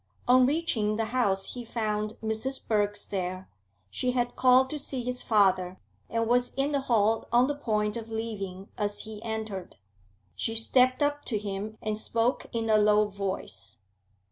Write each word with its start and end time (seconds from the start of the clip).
On 0.27 0.47
reaching 0.47 0.95
the 0.95 1.05
house 1.05 1.53
he 1.53 1.63
found 1.63 2.17
Mrs. 2.23 2.67
Birks 2.67 3.05
there; 3.05 3.47
she 3.91 4.13
had 4.13 4.35
called 4.35 4.71
to 4.71 4.79
see 4.79 5.03
his 5.03 5.21
father, 5.21 5.77
and 6.09 6.25
was 6.25 6.55
in 6.55 6.71
the 6.71 6.79
hall 6.79 7.27
on 7.31 7.45
the 7.45 7.53
point 7.53 7.95
of 7.95 8.09
leaving 8.09 8.69
as 8.79 9.01
he 9.01 9.21
entered. 9.21 9.75
She 10.35 10.55
stepped 10.55 11.03
up 11.03 11.23
to 11.25 11.37
him, 11.37 11.77
and 11.83 11.99
spoke 11.99 12.47
in 12.51 12.67
a 12.67 12.79
low 12.79 13.09
voice. 13.09 13.77